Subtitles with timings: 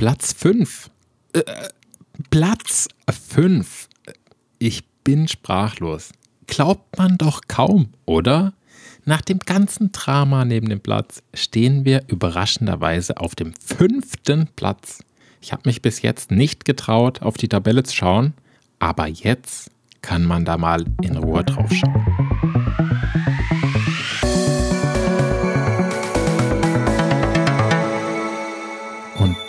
[0.00, 0.88] Platz 5.
[1.34, 1.42] Äh,
[2.30, 3.86] Platz 5.
[4.58, 6.12] Ich bin sprachlos.
[6.46, 8.54] Glaubt man doch kaum, oder?
[9.04, 15.00] Nach dem ganzen Drama neben dem Platz stehen wir überraschenderweise auf dem fünften Platz.
[15.42, 18.32] Ich habe mich bis jetzt nicht getraut, auf die Tabelle zu schauen,
[18.78, 19.70] aber jetzt
[20.00, 23.09] kann man da mal in Ruhe drauf schauen.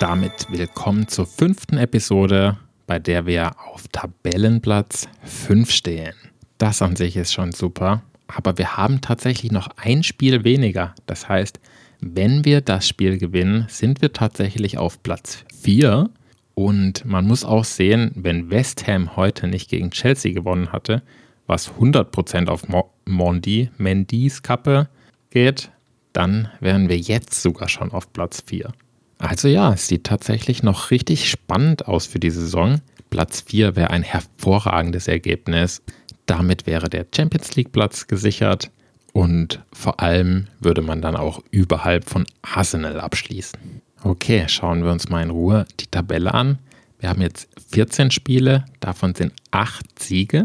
[0.00, 6.14] Damit willkommen zur fünften Episode, bei der wir auf Tabellenplatz 5 stehen.
[6.56, 10.94] Das an sich ist schon super, aber wir haben tatsächlich noch ein Spiel weniger.
[11.04, 11.60] Das heißt,
[12.00, 16.08] wenn wir das Spiel gewinnen, sind wir tatsächlich auf Platz 4
[16.54, 21.02] und man muss auch sehen, wenn West Ham heute nicht gegen Chelsea gewonnen hatte,
[21.46, 22.62] was 100% auf
[23.04, 24.88] Mondi, Mendys Kappe
[25.28, 25.70] geht,
[26.14, 28.72] dann wären wir jetzt sogar schon auf Platz 4.
[29.20, 32.80] Also ja, es sieht tatsächlich noch richtig spannend aus für die Saison.
[33.10, 35.82] Platz 4 wäre ein hervorragendes Ergebnis.
[36.24, 38.70] Damit wäre der Champions League Platz gesichert
[39.12, 43.82] und vor allem würde man dann auch überhalb von Arsenal abschließen.
[44.02, 46.58] Okay, schauen wir uns mal in Ruhe die Tabelle an.
[46.98, 50.44] Wir haben jetzt 14 Spiele, davon sind 8 Siege,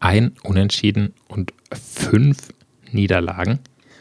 [0.00, 2.36] ein Unentschieden und 5
[2.90, 3.60] Niederlagen.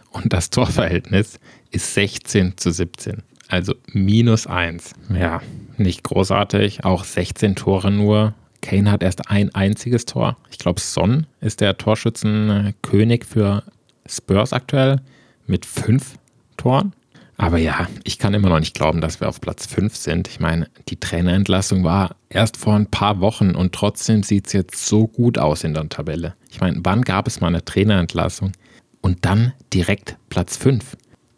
[0.10, 1.40] Und das Torverhältnis
[1.70, 4.94] ist 16 zu 17, also minus 1.
[5.14, 5.42] Ja,
[5.78, 8.34] nicht großartig, auch 16 Tore nur.
[8.62, 10.38] Kane hat erst ein einziges Tor.
[10.50, 13.64] Ich glaube, Son ist der Torschützenkönig für
[14.08, 15.02] Spurs aktuell
[15.46, 16.16] mit 5
[16.58, 16.94] Toren.
[17.38, 20.28] Aber ja, ich kann immer noch nicht glauben, dass wir auf Platz 5 sind.
[20.30, 24.86] Ich meine, die Trainerentlassung war erst vor ein paar Wochen und trotzdem sieht es jetzt
[24.86, 26.36] so gut aus in der Tabelle.
[26.50, 28.54] Ich meine, wann gab es mal eine Trainerentlassung
[29.02, 30.96] und dann direkt Platz 5?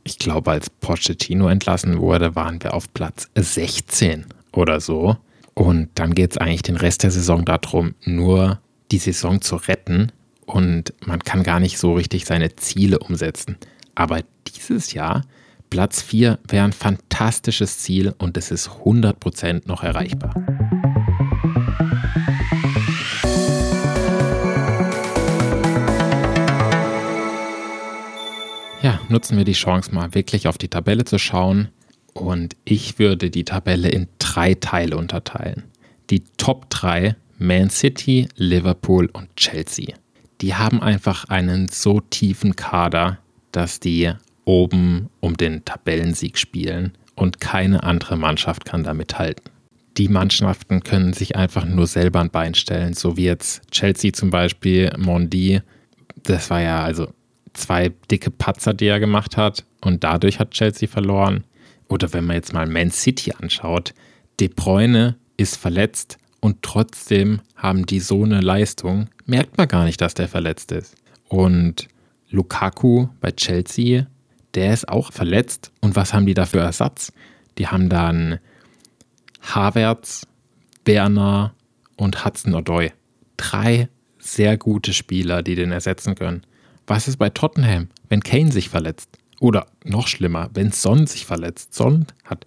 [0.07, 5.17] Ich glaube, als Pochettino entlassen wurde, waren wir auf Platz 16 oder so.
[5.53, 10.13] Und dann geht es eigentlich den Rest der Saison darum, nur die Saison zu retten.
[10.45, 13.57] Und man kann gar nicht so richtig seine Ziele umsetzen.
[13.95, 15.23] Aber dieses Jahr
[15.69, 20.33] Platz 4 wäre ein fantastisches Ziel und es ist 100% noch erreichbar.
[28.87, 31.67] Ja, nutzen wir die Chance mal wirklich auf die Tabelle zu schauen
[32.13, 35.63] und ich würde die Tabelle in drei Teile unterteilen.
[36.09, 39.93] Die Top 3 Man City, Liverpool und Chelsea.
[40.39, 43.17] Die haben einfach einen so tiefen Kader,
[43.51, 44.13] dass die
[44.45, 49.51] oben um den Tabellensieg spielen und keine andere Mannschaft kann da mithalten.
[49.97, 54.29] Die Mannschaften können sich einfach nur selber ein Bein stellen, so wie jetzt Chelsea zum
[54.29, 55.59] Beispiel, Mondi.
[56.23, 57.09] Das war ja also
[57.57, 61.43] zwei dicke Patzer, die er gemacht hat und dadurch hat Chelsea verloren.
[61.87, 63.93] Oder wenn man jetzt mal Man City anschaut,
[64.39, 69.99] De Bruyne ist verletzt und trotzdem haben die so eine Leistung, merkt man gar nicht,
[69.99, 70.95] dass der verletzt ist.
[71.27, 71.87] Und
[72.29, 74.07] Lukaku bei Chelsea
[74.57, 75.71] der ist auch verletzt.
[75.81, 77.13] Und was haben die da für Ersatz?
[77.59, 78.39] Die haben dann
[79.41, 80.25] Havertz,
[80.83, 81.53] Werner
[81.95, 82.91] und Hudson Odoi.
[83.37, 86.41] Drei sehr gute Spieler, die den ersetzen können.
[86.87, 89.09] Was ist bei Tottenham, wenn Kane sich verletzt?
[89.39, 91.73] Oder noch schlimmer, wenn Son sich verletzt.
[91.73, 92.45] Son hat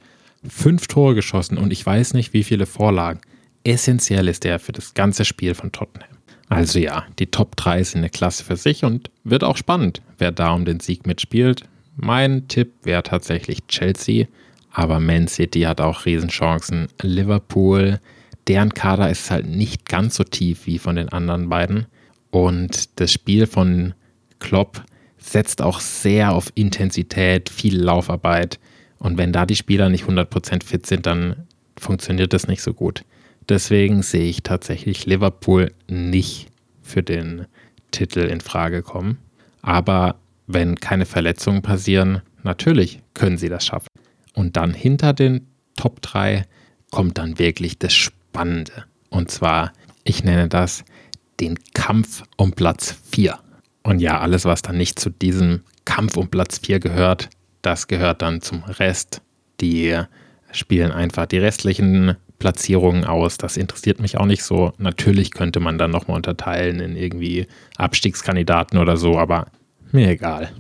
[0.48, 3.20] fünf Tore geschossen und ich weiß nicht, wie viele Vorlagen.
[3.62, 6.08] Essentiell ist er für das ganze Spiel von Tottenham.
[6.48, 10.32] Also ja, die Top 3 sind eine Klasse für sich und wird auch spannend, wer
[10.32, 14.26] da um den Sieg mitspielt, mein Tipp wäre tatsächlich Chelsea,
[14.72, 16.88] aber Man City hat auch Riesenchancen.
[17.02, 18.00] Liverpool,
[18.48, 21.86] deren Kader ist halt nicht ganz so tief wie von den anderen beiden.
[22.30, 23.94] Und das Spiel von
[24.40, 24.82] Klopp
[25.18, 28.58] setzt auch sehr auf Intensität, viel Laufarbeit.
[28.98, 31.46] Und wenn da die Spieler nicht 100% fit sind, dann
[31.78, 33.04] funktioniert das nicht so gut.
[33.48, 36.48] Deswegen sehe ich tatsächlich Liverpool nicht
[36.82, 37.46] für den
[37.90, 39.18] Titel in Frage kommen.
[39.62, 43.88] Aber wenn keine Verletzungen passieren, natürlich können sie das schaffen.
[44.34, 45.46] Und dann hinter den
[45.76, 46.44] Top 3
[46.90, 48.84] kommt dann wirklich das Spannende.
[49.08, 49.72] Und zwar,
[50.04, 50.84] ich nenne das
[51.40, 53.38] den Kampf um Platz 4.
[53.90, 57.28] Und ja, alles, was dann nicht zu diesem Kampf um Platz 4 gehört,
[57.60, 59.20] das gehört dann zum Rest.
[59.60, 60.00] Die
[60.52, 63.36] spielen einfach die restlichen Platzierungen aus.
[63.36, 64.72] Das interessiert mich auch nicht so.
[64.78, 67.48] Natürlich könnte man dann nochmal unterteilen in irgendwie
[67.78, 69.48] Abstiegskandidaten oder so, aber
[69.90, 70.52] mir egal.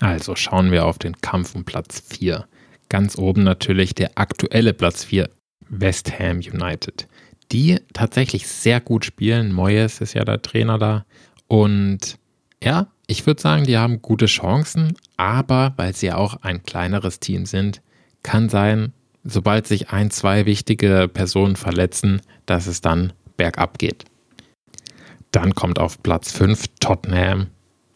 [0.00, 2.46] Also schauen wir auf den Kampf um Platz 4.
[2.88, 5.28] Ganz oben natürlich der aktuelle Platz 4,
[5.68, 7.06] West Ham United.
[7.52, 9.52] Die tatsächlich sehr gut spielen.
[9.52, 11.04] Moyes ist ja der Trainer da.
[11.48, 12.18] Und
[12.62, 17.46] ja, ich würde sagen, die haben gute Chancen, aber weil sie auch ein kleineres Team
[17.46, 17.82] sind,
[18.22, 18.92] kann sein,
[19.24, 24.04] sobald sich ein, zwei wichtige Personen verletzen, dass es dann bergab geht.
[25.30, 27.48] Dann kommt auf Platz 5 Tottenham.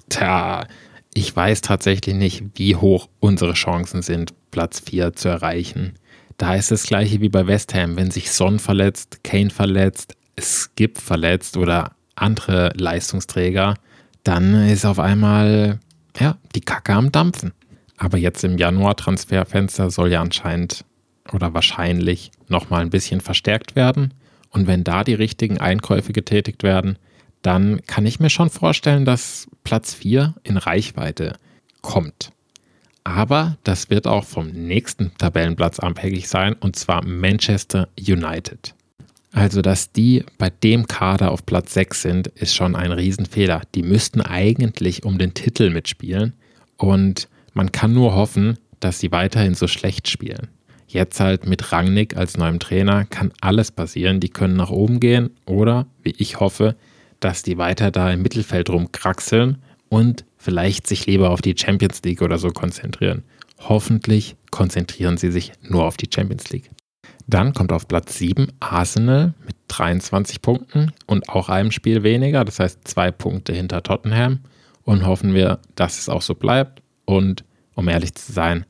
[0.08, 0.66] Tja,
[1.14, 5.94] ich weiß tatsächlich nicht, wie hoch unsere Chancen sind, Platz 4 zu erreichen.
[6.38, 7.96] Da ist das gleiche wie bei West Ham.
[7.96, 13.74] Wenn sich Son verletzt, Kane verletzt, Skip verletzt oder andere Leistungsträger,
[14.24, 15.78] dann ist auf einmal
[16.19, 17.52] ja, die Kacke am Dampfen.
[17.96, 20.84] Aber jetzt im Januar-Transferfenster soll ja anscheinend
[21.32, 24.14] oder wahrscheinlich nochmal ein bisschen verstärkt werden.
[24.50, 26.98] Und wenn da die richtigen Einkäufe getätigt werden,
[27.42, 31.36] dann kann ich mir schon vorstellen, dass Platz 4 in Reichweite
[31.80, 32.32] kommt.
[33.04, 38.74] Aber das wird auch vom nächsten Tabellenplatz abhängig sein, und zwar Manchester United.
[39.32, 43.62] Also, dass die bei dem Kader auf Platz 6 sind, ist schon ein Riesenfehler.
[43.75, 46.34] Die müssten eigentlich um den Titel mitspielen
[46.76, 50.49] und man kann nur hoffen, dass sie weiterhin so schlecht spielen.
[50.87, 54.20] Jetzt halt mit Rangnick als neuem Trainer kann alles passieren.
[54.20, 56.76] Die können nach oben gehen oder, wie ich hoffe,
[57.19, 59.56] dass die weiter da im Mittelfeld rumkraxeln
[59.88, 63.23] und vielleicht sich lieber auf die Champions League oder so konzentrieren.
[63.58, 66.70] Hoffentlich konzentrieren sie sich nur auf die Champions League.
[67.26, 72.58] Dann kommt auf Platz 7 Arsenal mit 23 Punkten und auch einem Spiel weniger, das
[72.58, 74.40] heißt zwei Punkte hinter Tottenham.
[74.84, 76.82] Und hoffen wir, dass es auch so bleibt.
[77.04, 78.66] Und um ehrlich zu sein,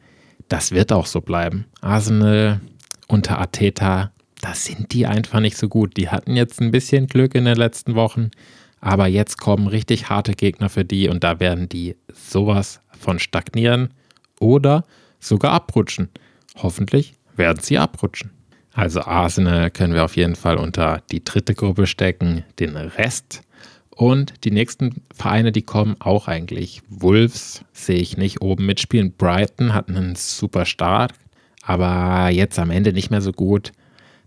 [0.48, 1.64] das wird auch so bleiben.
[1.80, 2.60] Arsenal
[3.08, 4.12] unter Ateta,
[4.42, 5.96] da sind die einfach nicht so gut.
[5.96, 8.30] Die hatten jetzt ein bisschen Glück in den letzten Wochen,
[8.80, 13.94] aber jetzt kommen richtig harte Gegner für die und da werden die sowas von stagnieren
[14.40, 14.84] oder
[15.20, 16.10] sogar abrutschen.
[16.56, 18.32] Hoffentlich werden sie abrutschen.
[18.74, 23.42] Also Arsenal können wir auf jeden Fall unter die dritte Gruppe stecken, den Rest.
[23.90, 26.82] Und die nächsten Vereine, die kommen, auch eigentlich.
[26.88, 29.12] Wolves sehe ich nicht oben mitspielen.
[29.12, 31.12] Brighton hat einen super Start,
[31.62, 33.72] aber jetzt am Ende nicht mehr so gut.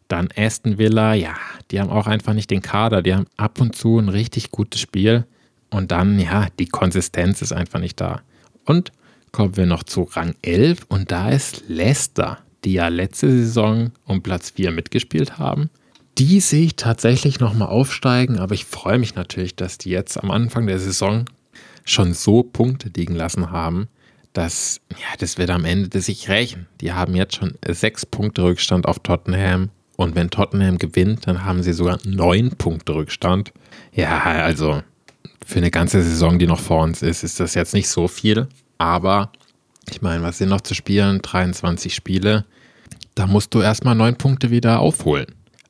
[0.08, 1.36] Dann Aston Villa, ja,
[1.72, 3.02] die haben auch einfach nicht den Kader.
[3.02, 5.26] Die haben ab und zu ein richtig gutes Spiel.
[5.72, 8.22] Und dann, ja, die Konsistenz ist einfach nicht da.
[8.66, 8.92] Und
[9.32, 14.22] kommen wir noch zu Rang 11 und da ist Leicester die ja letzte Saison um
[14.22, 15.70] Platz 4 mitgespielt haben.
[16.18, 20.32] Die sehe ich tatsächlich nochmal aufsteigen, aber ich freue mich natürlich, dass die jetzt am
[20.32, 21.26] Anfang der Saison
[21.84, 23.88] schon so Punkte liegen lassen haben,
[24.34, 26.68] dass, ja, das wird am Ende sich rächen.
[26.82, 31.64] Die haben jetzt schon sechs Punkte Rückstand auf Tottenham und wenn Tottenham gewinnt, dann haben
[31.64, 33.54] sie sogar neun Punkte Rückstand.
[33.94, 34.82] Ja, also
[35.46, 38.48] für eine ganze Saison, die noch vor uns ist, ist das jetzt nicht so viel,
[38.78, 39.32] aber
[39.90, 41.22] ich meine, was sind noch zu spielen?
[41.22, 42.46] 23 Spiele.
[43.14, 45.28] Da musst du erstmal neun Punkte wieder aufholen.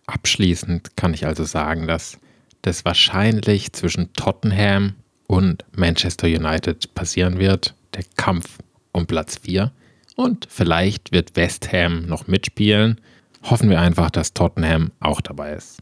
[0.08, 2.18] Abschließend kann ich also sagen, dass
[2.62, 4.96] das wahrscheinlich zwischen Tottenham
[5.28, 7.76] und Manchester United passieren wird.
[7.94, 8.58] Der Kampf
[8.92, 9.72] um Platz 4.
[10.16, 13.02] Und vielleicht wird West Ham noch mitspielen.
[13.44, 15.78] Hoffen wir einfach, dass Tottenham auch dabei ist.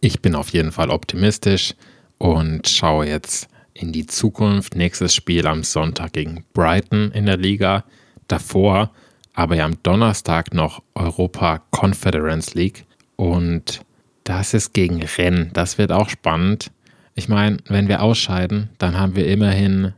[0.00, 1.74] Ich bin auf jeden Fall optimistisch
[2.18, 4.74] und schaue jetzt in die Zukunft.
[4.76, 7.84] Nächstes Spiel am Sonntag gegen Brighton in der Liga.
[8.28, 8.90] Davor
[9.34, 12.86] aber ja am Donnerstag noch Europa Conference League.
[13.16, 13.84] Und
[14.22, 15.52] das ist gegen Rennes.
[15.52, 16.70] Das wird auch spannend.
[17.14, 19.92] Ich meine, wenn wir ausscheiden, dann haben wir immerhin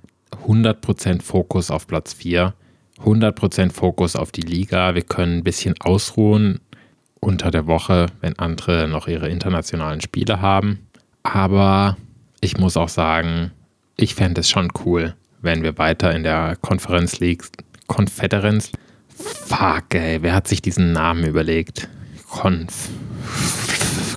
[0.46, 2.54] 100% Fokus auf Platz 4,
[3.04, 4.94] 100% Fokus auf die Liga.
[4.94, 6.60] Wir können ein bisschen ausruhen
[7.20, 10.86] unter der Woche, wenn andere noch ihre internationalen Spiele haben.
[11.22, 11.96] Aber
[12.40, 13.52] ich muss auch sagen,
[13.96, 17.44] ich fände es schon cool, wenn wir weiter in der Konferenz League,
[17.86, 18.70] Konferenz,
[19.08, 21.88] fuck ey, wer hat sich diesen Namen überlegt?
[22.28, 22.90] Konf,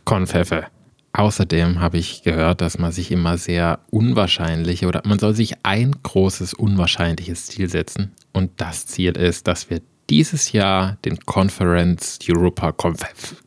[0.04, 0.66] Konfeffe.
[1.14, 5.96] Außerdem habe ich gehört, dass man sich immer sehr unwahrscheinliche oder man soll sich ein
[6.04, 8.12] großes unwahrscheinliches Ziel setzen.
[8.32, 13.00] Und das Ziel ist, dass wir dieses Jahr den Conference Europa Conf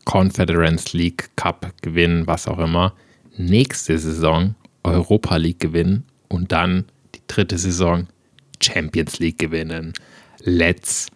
[0.03, 2.93] Conference League Cup gewinnen, was auch immer.
[3.37, 6.85] Nächste Saison Europa League gewinnen und dann
[7.15, 8.07] die dritte Saison
[8.61, 9.93] Champions League gewinnen.
[10.39, 11.07] Let's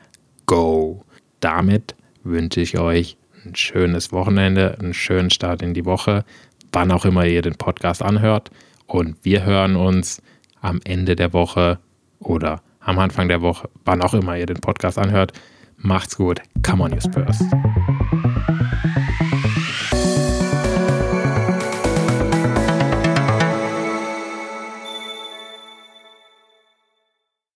[0.46, 1.04] go!
[1.40, 6.24] Damit wünsche ich euch ein schönes Wochenende, einen schönen Start in die Woche,
[6.72, 8.52] wann auch immer ihr den Podcast anhört.
[8.86, 10.22] Und wir hören uns
[10.62, 11.80] am Ende der Woche
[12.20, 15.34] oder am Anfang der Woche, wann auch immer ihr den Podcast anhört.
[15.78, 16.42] Macht's gut.
[16.64, 17.44] Come on, you Spurs.